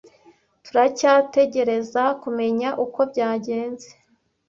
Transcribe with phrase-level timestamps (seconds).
[0.65, 3.89] Turacyagerageza kumenya uko byagenze.